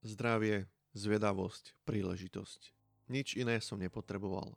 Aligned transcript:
Zdravie, 0.00 0.64
zvedavosť, 0.96 1.76
príležitosť. 1.84 2.72
Nič 3.12 3.36
iné 3.36 3.60
som 3.60 3.76
nepotreboval. 3.76 4.56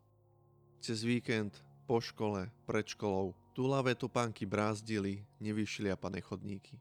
Cez 0.80 1.04
víkend, 1.04 1.60
po 1.84 2.00
škole, 2.00 2.48
pred 2.64 2.88
školou, 2.88 3.36
túlavé 3.52 3.92
topánky 3.92 4.48
brázdili 4.48 5.28
nevyšliapané 5.44 6.24
chodníky. 6.24 6.80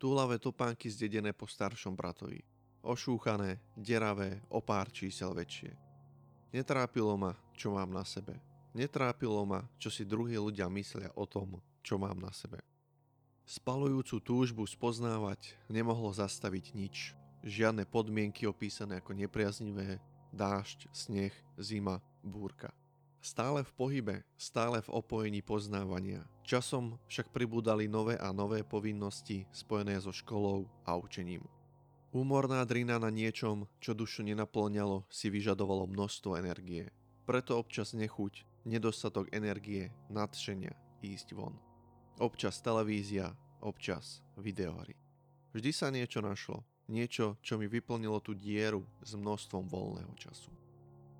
Túlavé 0.00 0.40
topánky 0.40 0.88
zdedené 0.88 1.36
po 1.36 1.44
staršom 1.44 1.92
bratovi. 1.92 2.40
Ošúchané, 2.80 3.60
deravé, 3.76 4.40
o 4.48 4.64
pár 4.64 4.88
čísel 4.88 5.36
väčšie. 5.36 5.76
Netrápilo 6.48 7.12
ma, 7.20 7.36
čo 7.52 7.76
mám 7.76 7.92
na 7.92 8.08
sebe. 8.08 8.40
Netrápilo 8.72 9.44
ma, 9.44 9.68
čo 9.76 9.92
si 9.92 10.08
druhí 10.08 10.40
ľudia 10.40 10.72
myslia 10.72 11.12
o 11.12 11.28
tom, 11.28 11.60
čo 11.84 12.00
mám 12.00 12.16
na 12.16 12.32
sebe. 12.32 12.64
Spalujúcu 13.44 14.16
túžbu 14.24 14.64
spoznávať 14.64 15.60
nemohlo 15.68 16.08
zastaviť 16.08 16.72
nič, 16.72 17.12
Žiadne 17.46 17.86
podmienky 17.86 18.50
opísané 18.50 18.98
ako 18.98 19.14
nepriaznivé, 19.14 20.02
dážď, 20.34 20.90
sneh, 20.90 21.34
zima, 21.54 22.02
búrka. 22.26 22.74
Stále 23.18 23.66
v 23.66 23.72
pohybe, 23.74 24.16
stále 24.38 24.78
v 24.82 24.92
opojení 24.94 25.42
poznávania. 25.42 26.22
Časom 26.46 26.98
však 27.10 27.34
pribúdali 27.34 27.90
nové 27.90 28.14
a 28.14 28.30
nové 28.30 28.62
povinnosti 28.62 29.46
spojené 29.50 29.98
so 29.98 30.14
školou 30.14 30.70
a 30.86 30.94
učením. 30.94 31.42
Úmorná 32.14 32.64
drina 32.64 32.96
na 32.96 33.10
niečom, 33.12 33.68
čo 33.82 33.92
dušu 33.92 34.24
nenaplňalo, 34.24 35.04
si 35.12 35.28
vyžadovalo 35.28 35.90
množstvo 35.90 36.40
energie. 36.40 36.88
Preto 37.28 37.60
občas 37.60 37.92
nechuť, 37.92 38.64
nedostatok 38.64 39.28
energie, 39.34 39.92
nadšenia 40.08 40.72
ísť 41.04 41.36
von. 41.36 41.54
Občas 42.18 42.64
televízia, 42.64 43.36
občas 43.60 44.24
videohry. 44.40 44.96
Vždy 45.52 45.70
sa 45.74 45.92
niečo 45.92 46.24
našlo, 46.24 46.64
Niečo, 46.88 47.36
čo 47.44 47.60
mi 47.60 47.68
vyplnilo 47.68 48.16
tú 48.24 48.32
dieru 48.32 48.80
s 49.04 49.12
množstvom 49.12 49.68
voľného 49.68 50.12
času. 50.16 50.48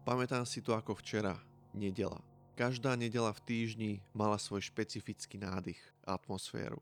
Pamätám 0.09 0.49
si 0.49 0.65
to 0.65 0.73
ako 0.73 0.97
včera, 0.97 1.37
nedela. 1.77 2.25
Každá 2.57 2.97
nedela 2.97 3.31
v 3.37 3.45
týždni 3.45 3.93
mala 4.17 4.41
svoj 4.41 4.65
špecifický 4.65 5.37
nádych 5.37 5.79
atmosféru. 6.09 6.81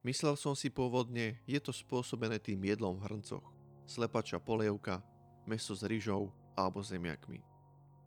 Myslel 0.00 0.34
som 0.40 0.56
si 0.56 0.72
pôvodne, 0.72 1.36
je 1.44 1.60
to 1.60 1.76
spôsobené 1.76 2.40
tým 2.40 2.64
jedlom 2.64 2.96
v 2.96 3.04
hrncoch. 3.12 3.44
Slepača 3.84 4.40
polievka, 4.40 5.04
meso 5.44 5.76
s 5.76 5.84
ryžou 5.84 6.32
alebo 6.56 6.80
zemiakmi. 6.80 7.44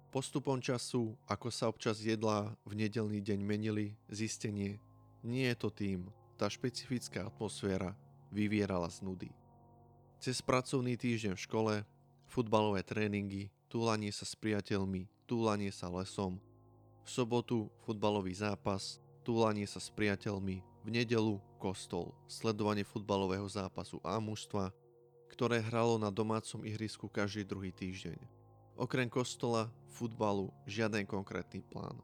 Postupom 0.09 0.57
času, 0.57 1.13
ako 1.29 1.53
sa 1.53 1.69
občas 1.69 2.01
jedlá 2.01 2.57
v 2.65 2.81
nedelný 2.81 3.21
deň 3.21 3.39
menili, 3.45 3.93
zistenie, 4.09 4.81
nie 5.21 5.45
je 5.53 5.57
to 5.59 5.69
tým, 5.69 6.09
tá 6.33 6.49
špecifická 6.49 7.29
atmosféra 7.29 7.93
vyvierala 8.33 8.89
z 8.89 9.05
nudy. 9.05 9.29
Cez 10.19 10.43
pracovný 10.43 10.99
týždeň 10.99 11.39
v 11.39 11.43
škole, 11.47 11.73
futbalové 12.27 12.83
tréningy, 12.83 13.47
túlanie 13.71 14.11
sa 14.11 14.27
s 14.27 14.35
priateľmi, 14.35 15.07
túlanie 15.23 15.71
sa 15.71 15.87
lesom, 15.87 16.43
v 16.99 17.07
sobotu 17.07 17.71
futbalový 17.87 18.35
zápas, 18.35 18.99
túlanie 19.23 19.63
sa 19.63 19.79
s 19.79 19.87
priateľmi, 19.87 20.59
v 20.59 20.89
nedelu 20.91 21.39
kostol, 21.55 22.11
sledovanie 22.27 22.83
futbalového 22.83 23.47
zápasu 23.47 24.03
A 24.03 24.19
mužstva, 24.19 24.75
ktoré 25.31 25.63
hralo 25.63 25.95
na 25.95 26.11
domácom 26.11 26.67
ihrisku 26.67 27.07
každý 27.07 27.47
druhý 27.47 27.71
týždeň. 27.71 28.19
Okrem 28.75 29.07
kostola, 29.07 29.71
futbalu, 29.87 30.51
žiaden 30.67 31.07
konkrétny 31.07 31.63
plán. 31.63 31.95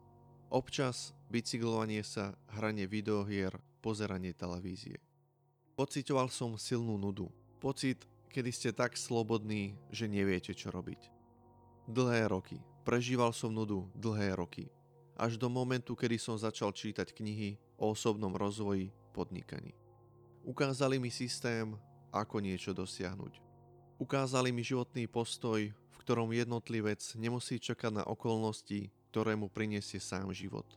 Občas 0.47 1.11
bicyklovanie 1.27 1.99
sa, 1.99 2.31
hranie 2.47 2.87
videohier, 2.87 3.59
pozeranie 3.83 4.31
televízie. 4.31 5.03
Pocitoval 5.75 6.31
som 6.31 6.55
silnú 6.55 6.95
nudu, 6.95 7.27
Pocit, 7.65 8.05
kedy 8.29 8.53
ste 8.53 8.69
tak 8.69 8.93
slobodní, 8.93 9.73
že 9.89 10.05
neviete, 10.05 10.53
čo 10.53 10.69
robiť. 10.69 11.09
Dlhé 11.89 12.29
roky. 12.29 12.61
Prežíval 12.85 13.33
som 13.33 13.49
nudu 13.49 13.89
dlhé 13.97 14.37
roky. 14.37 14.69
Až 15.17 15.41
do 15.41 15.49
momentu, 15.49 15.97
kedy 15.97 16.21
som 16.21 16.37
začal 16.37 16.69
čítať 16.69 17.09
knihy 17.09 17.57
o 17.81 17.89
osobnom 17.89 18.29
rozvoji 18.37 18.93
podnikaní. 19.17 19.73
Ukázali 20.45 21.01
mi 21.01 21.09
systém, 21.09 21.73
ako 22.13 22.37
niečo 22.37 22.69
dosiahnuť. 22.69 23.41
Ukázali 23.97 24.53
mi 24.53 24.61
životný 24.61 25.09
postoj, 25.09 25.65
v 25.65 25.97
ktorom 26.05 26.37
jednotlivec 26.37 27.01
nemusí 27.17 27.57
čakať 27.57 27.97
na 27.97 28.03
okolnosti, 28.05 28.93
ktoré 29.09 29.33
mu 29.33 29.49
prinesie 29.49 29.97
sám 29.97 30.29
život. 30.37 30.69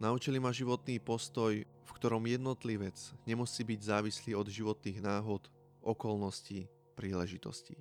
Naučili 0.00 0.40
ma 0.40 0.56
životný 0.56 1.04
postoj, 1.04 1.68
v 1.68 1.90
ktorom 2.00 2.24
jednotlivec 2.24 2.96
nemusí 3.28 3.60
byť 3.60 3.80
závislý 3.84 4.32
od 4.32 4.48
životných 4.48 5.04
náhod 5.04 5.52
okolností, 5.88 6.68
príležitostí. 6.92 7.80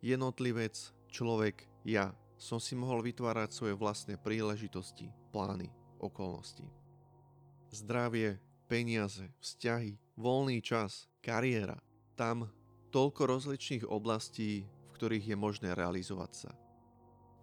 Jednotlivec, 0.00 0.72
človek, 1.12 1.68
ja 1.84 2.16
som 2.40 2.56
si 2.56 2.72
mohol 2.78 3.04
vytvárať 3.04 3.50
svoje 3.52 3.74
vlastné 3.76 4.16
príležitosti, 4.16 5.12
plány, 5.34 5.68
okolnosti. 6.00 6.64
Zdravie, 7.68 8.40
peniaze, 8.70 9.28
vzťahy, 9.42 9.98
voľný 10.16 10.64
čas, 10.64 11.10
kariéra. 11.20 11.76
Tam 12.16 12.48
toľko 12.94 13.28
rozličných 13.28 13.84
oblastí, 13.84 14.64
v 14.64 14.90
ktorých 14.96 15.34
je 15.34 15.36
možné 15.36 15.74
realizovať 15.76 16.46
sa. 16.46 16.50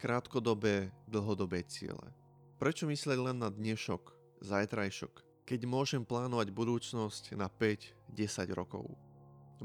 Krátkodobé, 0.01 0.89
dlhodobé 1.05 1.61
ciele. 1.67 2.09
Prečo 2.55 2.87
myslieť 2.87 3.19
len 3.19 3.37
na 3.43 3.51
dnešok, 3.51 4.15
zajtrajšok, 4.41 5.45
keď 5.45 5.59
môžem 5.67 6.01
plánovať 6.07 6.55
budúcnosť 6.55 7.35
na 7.37 7.51
5-10 7.51 8.55
rokov? 8.55 9.04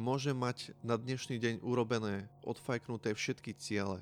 Môžem 0.00 0.32
mať 0.32 0.72
na 0.80 0.96
dnešný 0.96 1.36
deň 1.36 1.54
urobené, 1.60 2.24
odfajknuté 2.40 3.12
všetky 3.12 3.52
ciele. 3.52 4.00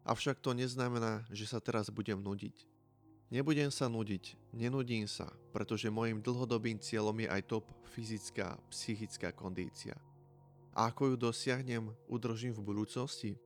Avšak 0.00 0.40
to 0.40 0.56
neznamená, 0.56 1.28
že 1.28 1.44
sa 1.44 1.60
teraz 1.60 1.92
budem 1.92 2.16
nudiť. 2.16 2.64
Nebudem 3.28 3.68
sa 3.68 3.84
nudiť, 3.84 4.32
nenudím 4.56 5.04
sa, 5.04 5.28
pretože 5.52 5.92
môjim 5.92 6.24
dlhodobým 6.24 6.80
cieľom 6.80 7.20
je 7.20 7.28
aj 7.28 7.52
top 7.52 7.68
fyzická, 7.92 8.56
psychická 8.72 9.28
kondícia. 9.28 9.92
A 10.72 10.88
ako 10.88 11.12
ju 11.12 11.16
dosiahnem, 11.28 11.92
udržím 12.08 12.56
v 12.56 12.64
budúcnosti? 12.72 13.36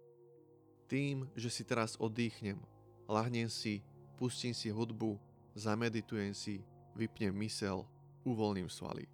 Tým, 0.86 1.26
že 1.34 1.50
si 1.50 1.66
teraz 1.66 1.98
oddychnem, 1.98 2.62
lahnem 3.10 3.50
si, 3.50 3.82
pustím 4.14 4.54
si 4.54 4.70
hudbu, 4.70 5.18
zameditujem 5.58 6.38
si, 6.38 6.62
vypnem 6.94 7.34
mysel, 7.42 7.82
uvoľním 8.22 8.70
svaly. 8.70 9.10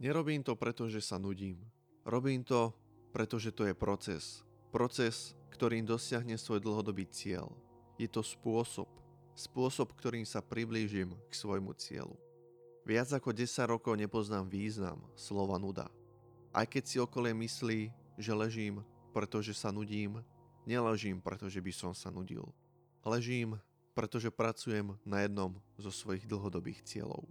Nerobím 0.00 0.40
to 0.40 0.56
preto, 0.56 0.88
že 0.88 1.04
sa 1.04 1.20
nudím. 1.20 1.60
Robím 2.04 2.40
to, 2.44 2.72
pretože 3.12 3.52
to 3.52 3.68
je 3.68 3.74
proces. 3.76 4.40
Proces, 4.72 5.36
ktorým 5.52 5.84
dosiahne 5.84 6.38
svoj 6.40 6.62
dlhodobý 6.62 7.04
cieľ. 7.10 7.52
Je 8.00 8.08
to 8.08 8.24
spôsob. 8.24 8.88
Spôsob, 9.36 9.92
ktorým 9.96 10.24
sa 10.24 10.40
priblížim 10.40 11.12
k 11.28 11.32
svojmu 11.32 11.76
cieľu. 11.76 12.16
Viac 12.88 13.12
ako 13.12 13.36
10 13.36 13.46
rokov 13.68 13.94
nepoznám 14.00 14.48
význam 14.48 15.04
slova 15.12 15.60
nuda. 15.60 15.92
Aj 16.50 16.64
keď 16.64 16.82
si 16.88 16.96
okolie 16.96 17.36
myslí, 17.36 17.92
že 18.16 18.32
ležím, 18.32 18.82
pretože 19.12 19.52
sa 19.54 19.68
nudím, 19.70 20.24
neležím, 20.64 21.20
pretože 21.20 21.60
by 21.60 21.72
som 21.72 21.92
sa 21.92 22.08
nudil. 22.08 22.48
Ležím, 23.04 23.60
pretože 23.92 24.32
pracujem 24.32 24.96
na 25.04 25.24
jednom 25.24 25.60
zo 25.76 25.92
svojich 25.92 26.24
dlhodobých 26.24 26.82
cieľov. 26.82 27.28